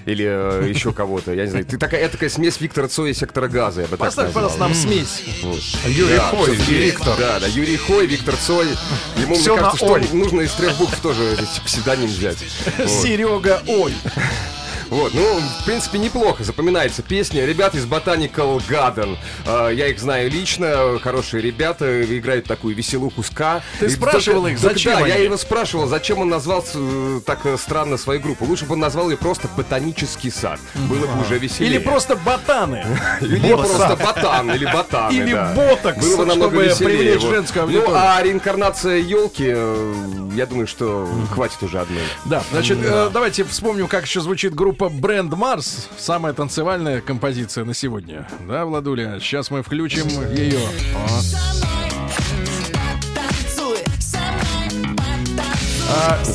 или 0.07 0.25
э, 0.27 0.69
еще 0.69 0.93
кого-то. 0.95 1.33
Я 1.33 1.45
не 1.45 1.51
знаю. 1.51 1.65
Ты 1.65 1.79
такая, 1.79 2.09
такая 2.09 2.31
смесь 2.31 2.61
Виктора 2.61 2.89
Цоя 2.89 3.11
и 3.11 3.15
сектора 3.15 3.49
газа, 3.49 3.81
я 3.83 3.87
бы 3.87 3.97
так 3.97 4.01
Поставь, 4.07 4.27
назвал. 4.27 4.51
пожалуйста, 4.51 4.61
нам 4.61 4.75
смесь. 4.75 5.23
Юрий 5.87 6.17
Да, 6.17 6.29
Хой 6.29 6.57
и 6.69 6.91
Виктор. 6.93 7.17
Да, 7.19 7.41
да, 7.41 7.47
Юрий 7.47 7.77
Хой, 7.77 8.07
Виктор 8.07 8.37
Цой. 8.37 8.69
Ему, 9.17 9.35
Всё 9.35 9.55
мне 9.55 9.63
кажется, 9.63 9.85
что 9.85 9.95
«Ой». 9.95 10.09
нужно 10.13 10.41
из 10.43 10.53
трех 10.53 10.77
букв 10.77 10.99
тоже 11.01 11.39
псевдоним 11.65 12.09
взять. 12.09 12.39
Вот. 12.79 12.89
Серега, 12.89 13.63
ой. 13.67 13.95
Вот, 14.93 15.15
ну, 15.15 15.41
в 15.61 15.65
принципе, 15.65 15.97
неплохо 15.97 16.45
запоминается 16.45 17.01
песня. 17.03 17.47
Ребята 17.47 17.79
из 17.79 17.87
Botanical 17.87 18.63
Garden. 18.69 19.17
Э, 19.47 19.71
я 19.73 19.87
их 19.89 19.99
знаю 19.99 20.31
лично, 20.31 20.99
хорошие 21.03 21.41
ребята, 21.43 22.05
играют 22.19 22.45
такую 22.45 22.77
веселуху 22.77 23.23
ска. 23.23 23.63
Ты 23.81 23.87
И 23.87 23.89
спрашивал 23.89 24.43
только- 24.43 24.55
их, 24.55 24.61
только 24.61 24.75
зачем 24.75 24.93
Да, 25.01 25.07
я 25.07 25.15
они? 25.15 25.25
его 25.25 25.39
спрашивал, 25.39 25.87
зачем 25.87 26.19
он 26.19 26.29
назвал 26.29 26.63
э, 26.75 27.21
так 27.25 27.47
э, 27.47 27.57
странно 27.57 27.97
свою 27.97 28.21
группу. 28.21 28.45
Лучше 28.45 28.67
бы 28.67 28.75
он 28.75 28.81
назвал 28.81 29.09
ее 29.09 29.17
просто 29.17 29.49
Ботанический 29.57 30.31
сад. 30.31 30.61
Было 30.75 31.07
бы 31.07 31.23
уже 31.23 31.39
веселее. 31.39 31.71
Или 31.73 31.79
просто 31.79 32.15
ботаны. 32.15 32.85
Или 33.23 33.49
просто 33.55 33.97
ботан, 33.97 34.51
или 34.51 34.67
ботаны, 34.67 35.15
Или 35.15 35.33
ботокс, 35.57 36.05
чтобы 36.07 36.51
привлечь 36.51 37.23
женскую 37.23 37.67
Ну, 37.69 37.85
а 37.95 38.21
реинкарнация 38.23 38.99
елки, 38.99 39.45
я 40.37 40.45
думаю, 40.47 40.67
что 40.67 41.09
хватит 41.33 41.63
уже 41.63 41.81
одной. 41.81 42.03
Да, 42.27 42.43
значит, 42.53 42.77
э, 42.83 43.09
давайте 43.11 43.45
вспомним, 43.45 43.89
как 43.89 44.05
еще 44.05 44.21
звучит 44.21 44.55
группа 44.55 44.82
Бренд 44.89 45.33
Марс. 45.35 45.89
Самая 45.99 46.33
танцевальная 46.33 47.01
композиция 47.01 47.65
на 47.65 47.75
сегодня. 47.75 48.29
Да, 48.49 48.65
Владуля? 48.65 49.19
Сейчас 49.21 49.51
мы 49.51 49.63
включим 49.63 50.07
ее. 50.33 50.61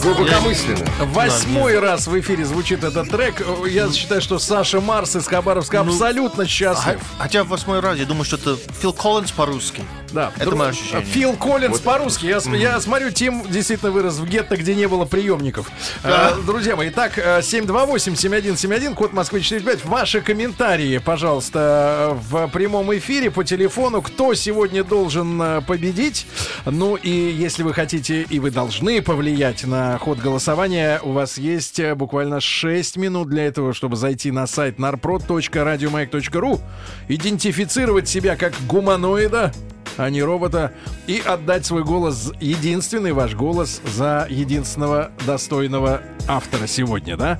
Глубокомысленно. 0.02 0.86
Восьмой 1.14 1.80
раз 1.80 2.08
в 2.08 2.20
эфире 2.20 2.46
звучит 2.46 2.84
этот 2.84 3.10
трек. 3.10 3.42
Я 3.70 3.92
считаю, 3.92 4.22
что 4.22 4.40
Саша 4.40 4.80
Марс 4.82 5.16
из 5.16 5.28
Хабаровска 5.28 5.80
абсолютно 5.82 6.46
счастлив. 6.46 7.00
А- 7.20 7.24
Хотя 7.24 7.44
в 7.44 7.48
восьмой 7.48 7.80
раз 7.80 7.98
я 7.98 8.06
думаю, 8.06 8.26
что 8.26 8.36
это 8.36 8.58
Фил 8.82 8.94
Коллинз 8.94 9.32
по-русски. 9.32 9.84
Да, 10.12 10.32
Это 10.36 10.46
друг- 10.46 10.60
мое 10.60 10.70
ощущение. 10.70 11.04
Фил 11.06 11.34
Коллинз 11.36 11.80
по-русски. 11.80 12.26
Я, 12.28 12.40
я 12.56 12.80
смотрю, 12.82 13.10
Тим 13.12 13.44
действительно 13.50 13.92
вырос 13.92 14.16
в 14.16 14.26
гетто, 14.28 14.56
где 14.58 14.76
не 14.76 14.88
было 14.88 15.06
приемников. 15.06 15.70
Э, 16.04 16.34
друзья 16.46 16.76
мои, 16.76 16.90
итак, 16.90 17.18
э, 17.18 17.42
728-7171, 17.42 18.94
код 18.96 19.14
Москвы 19.14 19.42
45. 19.42 19.86
Ваши 19.86 20.22
комментарии, 20.22 20.98
пожалуйста, 21.00 22.14
э, 22.14 22.18
в 22.30 22.48
прямом 22.50 22.96
эфире 22.98 23.32
по 23.32 23.44
телефону. 23.44 24.02
Кто 24.02 24.34
сегодня 24.34 24.84
должен 24.84 25.42
э, 25.42 25.62
победить? 25.62 26.28
Ну 26.66 26.96
и 26.96 27.10
если 27.10 27.64
вы 27.64 27.74
хотите 27.74 28.22
и 28.24 28.40
вы 28.40 28.52
должны 28.52 29.02
повлиять 29.02 29.47
на 29.66 29.98
ход 29.98 30.20
голосования, 30.20 31.00
у 31.02 31.12
вас 31.12 31.38
есть 31.38 31.80
э, 31.80 31.96
буквально 31.96 32.42
6 32.42 32.98
минут 32.98 33.30
для 33.30 33.46
этого, 33.46 33.74
чтобы 33.74 33.96
зайти 33.96 34.32
на 34.32 34.46
сайт 34.48 34.78
narprod.radiomayak.ru, 34.78 36.60
идентифицировать 37.08 38.10
себя 38.10 38.36
как 38.36 38.54
гуманоида, 38.68 39.54
а 39.98 40.10
не 40.10 40.22
робота, 40.22 40.74
и 41.08 41.22
отдать 41.26 41.66
свой 41.66 41.84
голос, 41.84 42.32
единственный 42.40 43.14
ваш 43.14 43.34
голос 43.34 43.82
за 43.86 44.28
единственного 44.30 45.12
достойного 45.26 46.02
автора 46.28 46.68
сегодня, 46.68 47.18
да? 47.18 47.40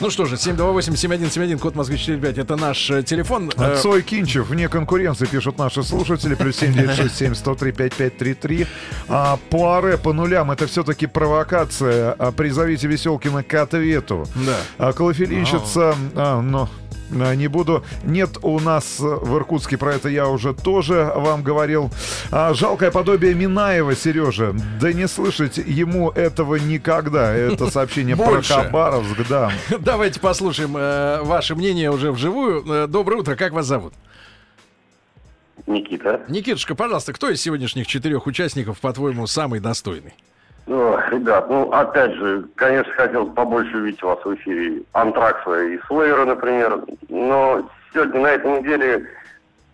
Ну 0.00 0.10
что 0.10 0.24
же, 0.24 0.36
728-7171, 0.36 1.58
код 1.58 1.74
Москвы 1.74 1.98
45, 1.98 2.38
это 2.38 2.56
наш 2.56 2.90
э, 2.90 3.02
телефон. 3.02 3.50
Э, 3.56 3.78
Цой 3.80 4.02
Кинчев, 4.02 4.48
вне 4.48 4.68
конкуренции, 4.68 5.26
пишут 5.26 5.58
наши 5.58 5.82
слушатели, 5.82 6.34
плюс 6.34 6.56
7967 6.56 7.34
103 7.34 7.72
5533. 7.72 8.66
А, 9.08 9.38
Пуаре 9.50 9.98
по 9.98 10.12
нулям, 10.12 10.50
это 10.50 10.66
все-таки 10.66 11.06
провокация. 11.06 12.14
А, 12.18 12.32
призовите 12.32 12.88
Веселкина 12.88 13.42
к 13.42 13.54
ответу. 13.54 14.26
Да. 14.34 14.56
А, 14.78 14.92
Клофелинщица, 14.92 15.94
а, 16.14 16.40
но... 16.40 16.68
а, 17.12 17.34
Не 17.34 17.48
буду. 17.48 17.84
Нет 18.04 18.38
у 18.42 18.58
нас 18.60 19.00
э, 19.00 19.04
в 19.04 19.36
Иркутске 19.36 19.76
про 19.76 19.94
это 19.94 20.08
я 20.08 20.28
уже 20.28 20.54
тоже 20.54 21.12
вам 21.14 21.42
говорил. 21.42 21.90
А, 22.30 22.54
жалкое 22.54 22.90
подобие 22.90 23.34
Минаева, 23.34 23.94
Сережа. 23.94 24.54
Да 24.80 24.92
не 24.92 25.08
слышать 25.08 25.58
ему 25.58 26.10
этого 26.10 26.56
никогда. 26.56 27.32
Это 27.32 27.70
сообщение 27.70 28.16
про. 28.16 28.42
Хабаровск, 28.42 29.28
да. 29.28 29.52
Давайте 29.80 30.20
послушаем 30.20 30.76
э, 30.76 31.22
ваше 31.22 31.54
мнение 31.54 31.90
уже 31.90 32.12
вживую. 32.12 32.64
Э, 32.66 32.86
доброе 32.86 33.16
утро, 33.20 33.36
как 33.36 33.52
вас 33.52 33.66
зовут? 33.66 33.94
Никита. 35.66 36.22
Никитушка, 36.28 36.74
пожалуйста, 36.74 37.12
кто 37.12 37.30
из 37.30 37.40
сегодняшних 37.40 37.86
четырех 37.86 38.26
участников, 38.26 38.80
по-твоему, 38.80 39.26
самый 39.26 39.60
достойный? 39.60 40.14
Ну, 40.66 40.96
ребят, 41.10 41.50
ну, 41.50 41.70
опять 41.72 42.12
же, 42.14 42.44
конечно, 42.54 42.92
хотел 42.94 43.26
побольше 43.30 43.76
увидеть 43.76 44.02
вас 44.02 44.24
в 44.24 44.34
эфире 44.36 44.82
Антракса 44.92 45.60
и 45.62 45.78
Слейера, 45.86 46.24
например. 46.24 46.80
Но 47.08 47.68
сегодня, 47.92 48.20
на 48.20 48.26
этой 48.28 48.60
неделе, 48.60 49.06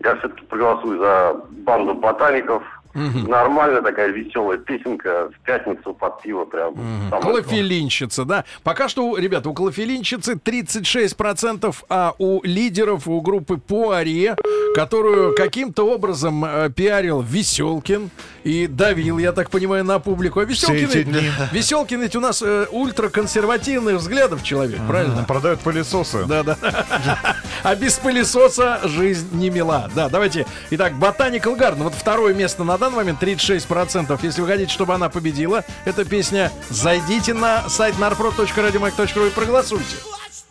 Я 0.01 0.15
все-таки 0.15 0.45
проголосую 0.45 0.99
за 0.99 1.35
банду 1.49 1.93
ботаников. 1.93 2.63
Нормальная 2.93 3.81
такая 3.81 4.09
веселая 4.09 4.57
песенка 4.57 5.29
в 5.29 5.45
пятницу 5.45 5.93
под 5.93 6.21
пиво 6.21 6.45
прям. 6.45 6.75
Самое 6.75 7.09
то. 7.11 7.19
Клофелинщица, 7.19 8.25
да. 8.25 8.45
Пока 8.63 8.89
что, 8.89 9.15
ребята, 9.17 9.49
у 9.49 9.53
клофелинщицы 9.53 10.33
36%, 10.33 11.75
а 11.89 12.13
у 12.17 12.41
лидеров, 12.43 13.07
у 13.07 13.21
группы 13.21 13.57
Пуаре, 13.57 14.35
которую 14.73 15.35
каким-то 15.35 15.83
образом 15.83 16.43
э, 16.43 16.69
пиарил 16.75 17.21
Веселкин 17.21 18.09
и 18.43 18.67
давил, 18.67 19.19
я 19.19 19.33
так 19.33 19.49
понимаю, 19.49 19.83
на 19.83 19.99
публику. 19.99 20.39
А 20.39 20.45
Веселкин, 20.45 20.89
эти 20.89 21.03
дни. 21.03 21.29
Веселкин 21.51 22.01
ведь 22.01 22.15
у 22.15 22.19
нас 22.19 22.41
э, 22.41 22.65
ультраконсервативных 22.71 23.97
взглядов 23.97 24.43
человек, 24.43 24.79
правильно? 24.87 25.23
Продают 25.25 25.59
пылесосы. 25.59 26.25
Да, 26.25 26.43
да. 26.43 26.57
А 27.61 27.75
без 27.75 27.95
пылесоса 27.95 28.79
жизнь 28.85 29.27
не 29.33 29.49
мила. 29.49 29.91
Да, 29.93 30.07
давайте. 30.07 30.45
Итак, 30.69 30.93
Botanical 30.93 31.59
Garden. 31.59 31.83
Вот 31.83 31.93
второе 31.93 32.33
место 32.33 32.63
на 32.63 32.77
данный 32.79 32.97
момент 32.97 33.21
36%. 33.21 34.19
Если 34.23 34.41
вы 34.41 34.47
хотите, 34.47 34.71
чтобы 34.71 34.93
она 34.95 35.09
победила, 35.09 35.63
эта 35.85 36.05
песня, 36.05 36.51
зайдите 36.69 37.33
на 37.33 37.69
сайт 37.69 37.95
narprod.radiomag.ru 37.95 39.27
и 39.27 39.31
проголосуйте. 39.31 39.95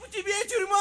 По 0.00 0.06
тебе 0.08 0.32
тюрьма! 0.48 0.78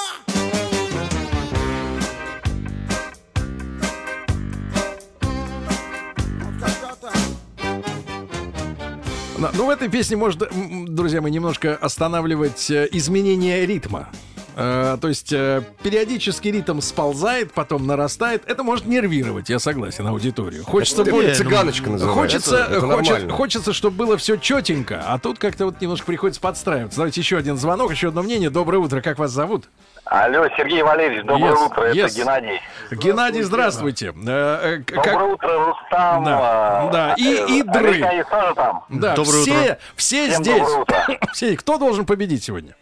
Ну, 9.53 9.67
в 9.67 9.69
этой 9.69 9.87
песне 9.87 10.17
может, 10.17 10.41
друзья 10.87 11.21
мои, 11.21 11.31
немножко 11.31 11.75
останавливать 11.75 12.71
э, 12.71 12.87
изменение 12.91 13.65
ритма. 13.67 14.09
Э, 14.59 14.97
то 14.99 15.07
есть 15.07 15.31
э, 15.31 15.61
периодически 15.83 16.47
ритм 16.47 16.79
сползает, 16.81 17.53
потом 17.53 17.85
нарастает. 17.85 18.41
Это 18.47 18.63
может 18.63 18.87
нервировать, 18.87 19.49
я 19.49 19.59
согласен, 19.59 20.07
аудиторию. 20.07 20.63
Хочется 20.63 21.03
Это 21.03 21.11
более 21.11 21.35
цыганочка 21.35 21.91
называется. 21.91 22.19
Хочется, 22.19 22.57
Это- 22.57 22.73
это 22.77 22.87
хочет- 22.87 23.31
хочется, 23.31 23.73
чтобы 23.73 23.97
было 23.97 24.17
все 24.17 24.37
четенько, 24.37 25.03
а 25.07 25.19
тут 25.19 25.37
как-то 25.37 25.65
вот 25.65 25.79
немножко 25.79 26.07
приходится 26.07 26.41
подстраиваться. 26.41 26.97
Давайте 26.97 27.21
еще 27.21 27.37
один 27.37 27.55
звонок, 27.57 27.91
еще 27.91 28.07
одно 28.07 28.23
мнение. 28.23 28.49
Доброе 28.49 28.79
утро, 28.79 29.01
как 29.01 29.19
вас 29.19 29.29
зовут? 29.29 29.69
Алло, 30.05 30.47
Сергей 30.57 30.81
Валерьевич, 30.81 31.23
доброе 31.27 31.51
Yes, 31.53 31.65
утро, 31.65 31.93
yes. 31.93 32.05
это 32.05 32.15
Геннадий. 32.15 32.61
Геннадий, 32.91 33.41
здравствуйте. 33.43 34.07
Э, 34.07 34.11
э, 34.15 34.77
Доброе 34.79 35.03
как- 35.03 35.21
утро, 35.33 35.65
Рустам. 35.65 36.23
Да, 36.23 36.89
да, 36.91 37.13
и- 37.15 37.59
и 37.59 37.61
Дры. 37.61 38.01
Алексей 38.01 38.23
тоже 38.23 38.55
там. 38.55 38.83
Да, 38.89 39.15
Доброе 39.15 39.41
все, 39.43 39.51
утро. 39.51 39.77
все 39.97 40.27
Всем 40.29 40.43
здесь. 40.43 40.57
доброе 40.59 40.77
утро. 40.81 41.03
Все. 41.33 41.55
Кто 41.57 41.77
должен 41.77 42.05
победить 42.07 42.43
сегодня? 42.43 42.75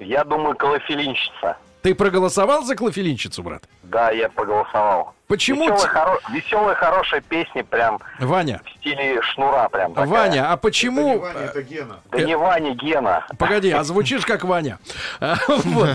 Я 0.00 0.24
думаю, 0.24 0.56
Колофелинщица. 0.56 1.56
Ты 1.82 1.94
проголосовал 1.94 2.62
за 2.64 2.76
клофелинщицу, 2.76 3.42
брат? 3.42 3.62
Да, 3.84 4.10
я 4.10 4.28
проголосовал. 4.28 5.14
Почему 5.28 5.64
Веселая, 5.64 5.88
хоро- 5.94 6.32
веселая, 6.32 6.74
хорошая 6.74 7.20
песня, 7.22 7.64
прям 7.64 8.00
Ваня, 8.18 8.60
в 8.64 8.78
стиле 8.80 9.22
шнура 9.22 9.68
прям 9.68 9.94
такая. 9.94 10.08
Ваня, 10.08 10.52
а 10.52 10.56
почему... 10.56 11.24
это 11.24 11.62
Гена. 11.62 12.00
Да 12.10 12.20
не 12.22 12.36
Ваня, 12.36 12.74
Гена. 12.74 13.26
Погоди, 13.38 13.70
а 13.70 13.82
звучишь 13.84 14.26
как 14.26 14.44
Ваня. 14.44 14.78
А, 15.20 15.36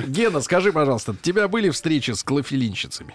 Гена, 0.08 0.42
скажи, 0.42 0.72
пожалуйста, 0.72 1.12
у 1.12 1.16
тебя 1.16 1.48
были 1.48 1.70
встречи 1.70 2.12
с 2.12 2.24
клофелинщицами? 2.24 3.14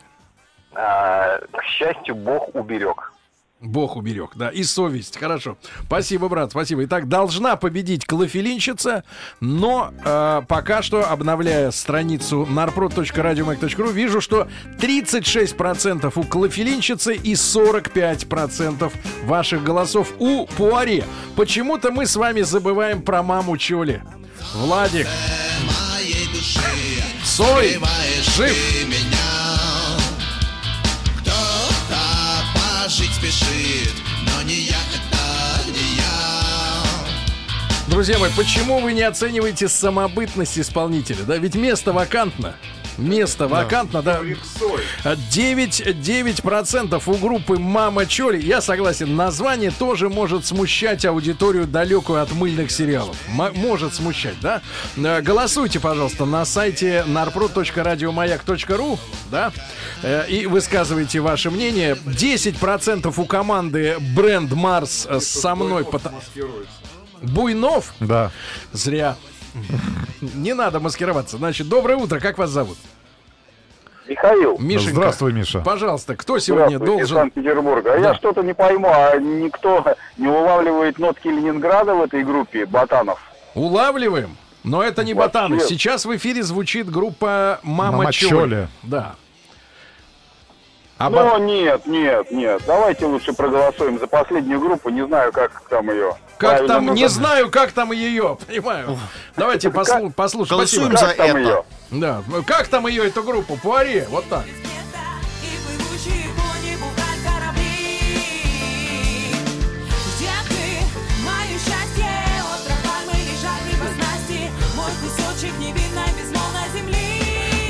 А, 0.74 1.38
к 1.38 1.62
счастью, 1.64 2.14
Бог 2.14 2.54
уберег. 2.54 3.12
Бог 3.60 3.96
уберег, 3.96 4.30
да, 4.36 4.48
и 4.48 4.62
совесть, 4.62 5.18
хорошо. 5.18 5.58
Спасибо, 5.84 6.28
брат, 6.28 6.50
спасибо. 6.50 6.84
Итак, 6.84 7.08
должна 7.08 7.56
победить 7.56 8.06
клофелинщица, 8.06 9.04
но 9.40 9.92
э, 10.02 10.42
пока 10.48 10.80
что, 10.80 11.10
обновляя 11.10 11.70
страницу 11.70 12.48
narprod.radiomag.ru, 12.50 13.92
вижу, 13.92 14.22
что 14.22 14.48
36% 14.78 16.10
у 16.14 16.22
клофелинщицы 16.24 17.14
и 17.14 17.34
45% 17.34 18.90
ваших 19.24 19.62
голосов 19.62 20.14
у 20.18 20.46
Пуаре. 20.46 21.04
Почему-то 21.36 21.90
мы 21.90 22.06
с 22.06 22.16
вами 22.16 22.40
забываем 22.40 23.02
про 23.02 23.22
маму 23.22 23.58
Чоли. 23.58 24.02
Владик, 24.54 25.06
Сой, 27.24 27.78
жив. 28.36 28.56
Пожить 32.90 33.14
спешит 33.14 33.94
Но 34.26 34.42
не 34.42 34.54
я, 34.54 34.76
это 34.76 35.70
не 35.70 35.96
я 35.96 36.82
Друзья 37.86 38.18
мои, 38.18 38.30
почему 38.36 38.80
вы 38.80 38.92
не 38.92 39.02
оцениваете 39.02 39.68
самобытность 39.68 40.58
исполнителя? 40.58 41.22
Да, 41.24 41.36
ведь 41.36 41.54
место 41.54 41.92
вакантно. 41.92 42.54
Место 43.00 43.48
вакантно, 43.48 44.02
да. 44.02 44.20
9, 45.30 45.80
9% 45.80 47.02
у 47.06 47.14
группы 47.16 47.56
Мама 47.58 48.06
Чоли. 48.06 48.40
Я 48.40 48.60
согласен, 48.60 49.16
название 49.16 49.70
тоже 49.70 50.08
может 50.08 50.44
смущать 50.46 51.04
аудиторию 51.04 51.66
далекую 51.66 52.22
от 52.22 52.32
мыльных 52.32 52.70
сериалов. 52.70 53.16
М- 53.28 53.52
может 53.56 53.94
смущать, 53.94 54.38
да? 54.42 54.60
Э, 54.96 55.20
Голосуйте, 55.22 55.80
пожалуйста, 55.80 56.24
на 56.26 56.44
сайте 56.44 57.04
narprod.radiomayak.ru, 57.06 58.98
да? 59.30 59.52
Э, 60.02 60.24
И 60.28 60.46
высказывайте 60.46 61.20
ваше 61.20 61.50
мнение. 61.50 61.96
10% 62.04 63.18
у 63.18 63.24
команды 63.24 63.96
Бренд 64.14 64.52
Марс 64.52 65.08
со 65.20 65.54
мной. 65.54 65.86
Буйнов? 67.22 67.94
Да. 68.00 68.30
Зря. 68.72 69.16
Не 70.20 70.54
надо 70.54 70.80
маскироваться. 70.80 71.36
Значит, 71.36 71.68
доброе 71.68 71.96
утро. 71.96 72.20
Как 72.20 72.38
вас 72.38 72.50
зовут? 72.50 72.78
Михаил. 74.08 74.58
Мишенька. 74.58 74.94
Здравствуй, 74.94 75.32
Миша. 75.32 75.60
Пожалуйста, 75.60 76.16
кто 76.16 76.38
сегодня 76.38 76.78
должен... 76.78 77.16
Санкт-Петербурга. 77.16 77.94
А 77.94 77.98
Да. 78.00 78.08
я 78.08 78.14
что-то 78.14 78.42
не 78.42 78.54
пойму, 78.54 78.88
а 78.90 79.16
никто 79.18 79.84
не 80.16 80.26
улавливает 80.26 80.98
нотки 80.98 81.28
Ленинграда 81.28 81.94
в 81.94 82.02
этой 82.02 82.24
группе 82.24 82.66
Ботанов? 82.66 83.20
Улавливаем? 83.54 84.36
Но 84.64 84.82
это 84.82 85.04
не 85.04 85.14
Вообще. 85.14 85.28
ботаны. 85.32 85.60
Сейчас 85.60 86.04
в 86.04 86.16
эфире 86.16 86.42
звучит 86.42 86.90
группа 86.90 87.60
Мама, 87.62 87.98
Мама 87.98 88.12
Чоли. 88.12 88.68
Да. 88.82 89.14
А 90.98 91.08
Ну, 91.08 91.16
бот- 91.30 91.40
нет, 91.42 91.86
нет, 91.86 92.30
нет. 92.30 92.62
Давайте 92.66 93.06
лучше 93.06 93.32
проголосуем 93.32 93.98
за 93.98 94.06
последнюю 94.06 94.60
группу. 94.60 94.90
Не 94.90 95.06
знаю, 95.06 95.32
как 95.32 95.62
там 95.70 95.88
ее. 95.90 96.14
Как 96.40 96.66
там, 96.66 96.94
не 96.94 97.08
знаю, 97.08 97.50
как 97.50 97.72
там 97.72 97.92
ее, 97.92 98.38
понимаю. 98.46 98.98
Давайте 99.36 99.68
послу- 99.68 100.10
послушаем. 100.12 100.56
Голосуем 100.58 100.96
за 100.96 101.06
это. 101.06 101.64
Да. 101.90 102.22
Как 102.46 102.68
там 102.68 102.86
ее, 102.86 103.06
эту 103.06 103.22
группу? 103.22 103.56
Пуаре, 103.56 104.06
вот 104.10 104.24
так. 104.28 104.44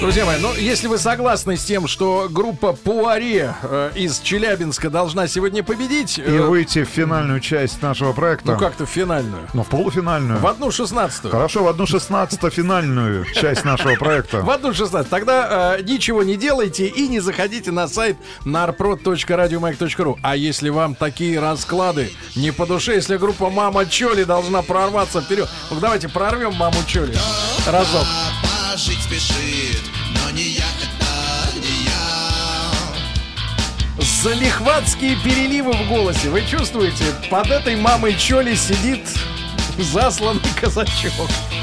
Друзья 0.00 0.24
мои, 0.24 0.38
ну 0.40 0.54
если 0.54 0.86
вы 0.86 0.96
согласны 0.96 1.58
с 1.58 1.64
тем, 1.64 1.86
что 1.86 2.26
группа 2.30 2.72
Пуаре 2.72 3.54
э, 3.62 3.90
из 3.94 4.18
Челябинска 4.20 4.88
должна 4.88 5.28
сегодня 5.28 5.62
победить, 5.62 6.18
И 6.18 6.22
э, 6.22 6.40
выйти 6.40 6.84
в 6.84 6.88
финальную 6.88 7.40
часть 7.40 7.82
нашего 7.82 8.12
проекта. 8.14 8.52
ну 8.52 8.58
как-то 8.58 8.86
в 8.86 8.88
финальную, 8.88 9.46
Ну, 9.52 9.62
в 9.62 9.68
полуфинальную. 9.68 10.40
в 10.40 10.46
одну 10.46 10.70
шестнадцатую. 10.70 11.30
Хорошо, 11.32 11.64
в 11.64 11.68
одну 11.68 11.86
шестнадцатую 11.86 12.50
финальную 12.50 13.26
часть 13.34 13.64
нашего 13.66 13.94
проекта. 13.96 14.40
В 14.40 14.48
одну 14.50 14.72
16. 14.72 15.08
Тогда 15.10 15.76
э, 15.78 15.82
ничего 15.82 16.22
не 16.22 16.36
делайте 16.36 16.86
и 16.86 17.06
не 17.06 17.20
заходите 17.20 17.70
на 17.70 17.86
сайт 17.86 18.16
narprod.radiomag.ru. 18.46 20.16
А 20.22 20.34
если 20.34 20.70
вам 20.70 20.94
такие 20.94 21.38
расклады 21.38 22.10
не 22.36 22.52
по 22.52 22.64
душе, 22.66 22.94
если 22.94 23.18
группа 23.18 23.50
Мама 23.50 23.84
Чоли 23.84 24.24
должна 24.24 24.62
прорваться 24.62 25.20
вперед, 25.20 25.48
ну 25.70 25.78
давайте 25.78 26.08
прорвем 26.08 26.54
Маму 26.54 26.78
Чоли 26.86 27.14
разок. 27.66 28.06
Кто-то 28.70 28.82
пожить 28.84 29.02
спешит 29.02 29.82
Но 30.14 30.30
не 30.30 30.42
я, 30.42 30.64
это 30.64 31.58
не 31.58 31.84
я 31.84 32.20
Залихватские 34.22 35.16
переливы 35.16 35.72
в 35.72 35.88
голосе. 35.88 36.28
Вы 36.28 36.42
чувствуете? 36.42 37.04
Под 37.30 37.50
этой 37.50 37.76
мамой 37.76 38.14
Чоли 38.16 38.54
сидит 38.54 39.00
засланный 39.78 40.40
казачок. 40.60 41.12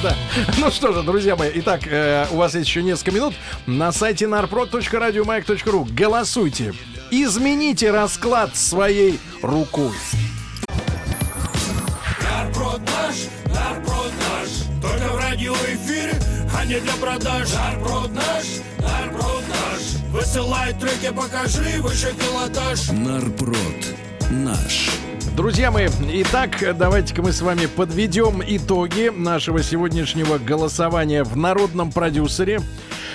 Да. 0.01 0.15
Ну 0.57 0.71
что 0.71 0.91
же, 0.91 1.03
друзья 1.03 1.35
мои, 1.35 1.51
итак, 1.55 1.81
э, 1.85 2.25
у 2.31 2.37
вас 2.37 2.55
есть 2.55 2.67
еще 2.67 2.81
несколько 2.81 3.11
минут. 3.11 3.35
На 3.67 3.91
сайте 3.91 4.25
narprod.radiomag.ru 4.25 5.87
голосуйте. 5.93 6.73
Измените 7.11 7.91
расклад 7.91 8.55
своей 8.55 9.19
рукой. 9.43 9.93
Нарброд 12.23 12.81
наш 12.81 13.15
не 16.67 16.79
для 16.81 16.93
продаж 16.93 17.47
Нарброд 17.53 18.13
наш, 18.13 18.45
нарброд 18.79 19.43
наш 19.49 20.11
Высылай 20.11 20.73
треки, 20.73 21.13
покажи 21.13 21.81
выше 21.81 22.13
пилотаж 22.13 22.89
Нарпрод. 22.89 23.57
Наш. 24.29 24.89
Друзья 25.35 25.71
мои, 25.71 25.87
итак, 26.13 26.51
давайте-ка 26.77 27.21
мы 27.21 27.31
с 27.31 27.41
вами 27.41 27.67
подведем 27.67 28.41
итоги 28.45 29.11
нашего 29.15 29.63
сегодняшнего 29.63 30.37
голосования 30.37 31.23
в 31.23 31.37
народном 31.37 31.91
продюсере. 31.91 32.59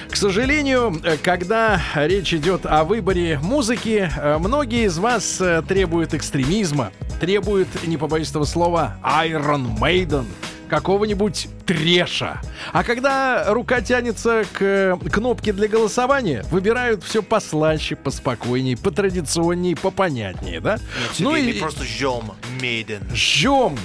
К 0.08 0.16
сожалению, 0.16 1.02
когда 1.22 1.82
речь 1.94 2.32
идет 2.32 2.64
о 2.64 2.84
выборе 2.84 3.38
музыки, 3.42 4.10
многие 4.38 4.84
из 4.84 4.98
вас 4.98 5.40
э, 5.40 5.62
требуют 5.66 6.14
экстремизма, 6.14 6.92
требуют, 7.20 7.68
не 7.86 7.96
побоюсь 7.96 8.30
этого 8.30 8.44
слова, 8.44 8.96
Iron 9.02 9.78
Maiden, 9.78 10.26
какого-нибудь 10.72 11.48
треша. 11.66 12.40
А 12.72 12.82
когда 12.82 13.44
рука 13.52 13.82
тянется 13.82 14.44
к 14.54 14.98
кнопке 15.12 15.52
для 15.52 15.68
голосования, 15.68 16.46
выбирают 16.50 17.04
все 17.04 17.22
послаще, 17.22 17.94
поспокойнее, 17.94 18.78
потрадиционнее, 18.78 19.76
попонятнее, 19.76 20.60
да? 20.60 20.78
Ну 21.18 21.36
и 21.36 21.60
просто 21.60 21.84
ждем 21.84 22.32
Мейден. 22.58 23.06
Жжем. 23.12 23.78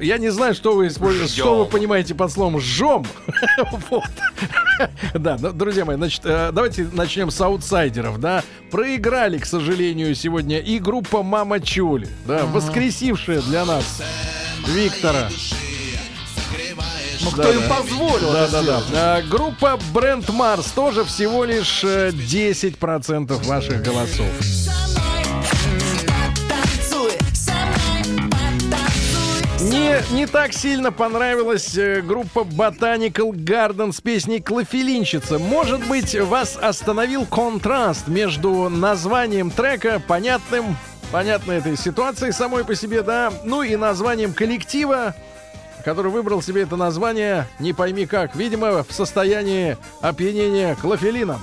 Я 0.00 0.16
не 0.16 0.30
знаю, 0.30 0.54
что 0.54 0.74
вы 0.74 0.86
используете, 0.86 1.34
что 1.34 1.64
вы 1.64 1.66
понимаете 1.66 2.14
под 2.14 2.32
словом 2.32 2.58
жжем. 2.60 3.04
Вот. 3.90 4.04
Да, 5.12 5.36
ну, 5.38 5.52
друзья 5.52 5.84
мои, 5.84 5.96
значит, 5.96 6.22
э, 6.24 6.52
давайте 6.54 6.88
начнем 6.90 7.30
с 7.30 7.38
аутсайдеров, 7.38 8.18
да. 8.18 8.42
Проиграли, 8.70 9.36
к 9.36 9.44
сожалению, 9.44 10.14
сегодня 10.14 10.58
и 10.60 10.78
группа 10.78 11.22
Мама 11.22 11.60
Чули, 11.60 12.08
да, 12.24 12.46
воскресившая 12.46 13.42
для 13.42 13.66
нас 13.66 14.00
Виктора. 14.66 15.28
Ну, 17.22 17.30
кто 17.30 17.52
им 17.52 17.68
позволил 17.68 18.32
Да, 18.32 18.44
это 18.44 18.52
да, 18.52 18.62
да. 18.62 18.62
сделать? 18.62 18.84
А, 18.94 19.22
группа 19.22 19.78
Бренд 19.92 20.28
Марс 20.30 20.66
тоже 20.72 21.04
всего 21.04 21.44
лишь 21.44 21.84
э, 21.84 22.10
10% 22.10 23.46
ваших 23.46 23.82
голосов. 23.82 24.26
Не, 29.60 30.02
не 30.14 30.26
так 30.26 30.54
сильно 30.54 30.90
понравилась 30.90 31.76
э, 31.76 32.00
группа 32.00 32.40
Botanical 32.40 33.32
Garden 33.32 33.92
с 33.92 34.00
песней 34.00 34.40
«Клофелинщица». 34.40 35.38
Может 35.38 35.86
быть, 35.86 36.18
вас 36.18 36.56
остановил 36.60 37.26
контраст 37.26 38.08
между 38.08 38.70
названием 38.70 39.50
трека, 39.50 40.00
понятным, 40.06 40.76
понятной 41.12 41.58
этой 41.58 41.76
ситуации 41.76 42.30
самой 42.30 42.64
по 42.64 42.74
себе, 42.74 43.02
да, 43.02 43.30
ну 43.44 43.62
и 43.62 43.76
названием 43.76 44.32
коллектива, 44.32 45.14
который 45.84 46.10
выбрал 46.10 46.42
себе 46.42 46.62
это 46.62 46.76
название, 46.76 47.46
не 47.58 47.72
пойми 47.72 48.06
как, 48.06 48.34
видимо, 48.34 48.82
в 48.84 48.92
состоянии 48.92 49.76
опьянения 50.00 50.74
клофелином. 50.74 51.40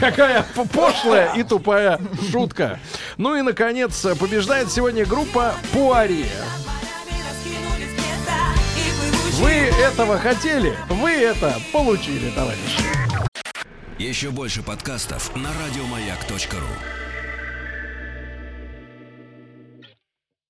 Какая 0.00 0.44
пошлая 0.72 1.34
и 1.34 1.42
тупая 1.42 2.00
шутка. 2.30 2.78
Ну 3.16 3.36
и, 3.36 3.42
наконец, 3.42 4.06
побеждает 4.18 4.70
сегодня 4.70 5.04
группа 5.04 5.54
Пуария. 5.72 6.44
Вы 9.38 9.50
этого 9.50 10.18
хотели, 10.18 10.74
вы 10.88 11.10
это 11.10 11.54
получили, 11.72 12.30
товарищи. 12.30 12.82
Еще 13.98 14.30
больше 14.30 14.62
подкастов 14.62 15.34
на 15.36 15.50
радиомаяк.ру. 15.50 17.05